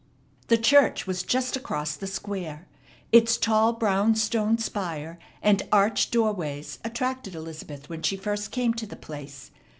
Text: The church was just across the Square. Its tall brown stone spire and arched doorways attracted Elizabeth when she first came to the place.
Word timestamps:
The 0.47 0.57
church 0.57 1.05
was 1.05 1.21
just 1.21 1.55
across 1.55 1.95
the 1.95 2.07
Square. 2.07 2.67
Its 3.11 3.37
tall 3.37 3.71
brown 3.73 4.15
stone 4.15 4.57
spire 4.57 5.19
and 5.43 5.61
arched 5.71 6.11
doorways 6.11 6.79
attracted 6.83 7.35
Elizabeth 7.35 7.87
when 7.87 8.01
she 8.01 8.17
first 8.17 8.49
came 8.49 8.73
to 8.73 8.87
the 8.87 8.95
place. 8.95 9.51